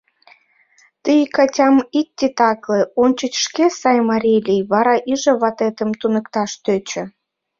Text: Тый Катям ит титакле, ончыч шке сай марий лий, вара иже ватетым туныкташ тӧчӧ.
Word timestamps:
Тый 1.03 1.19
Катям 1.35 1.75
ит 1.99 2.07
титакле, 2.17 2.79
ончыч 3.03 3.33
шке 3.45 3.65
сай 3.79 3.97
марий 4.09 4.41
лий, 4.47 4.61
вара 4.71 4.95
иже 5.11 5.33
ватетым 5.41 5.89
туныкташ 5.99 6.51
тӧчӧ. 6.63 7.03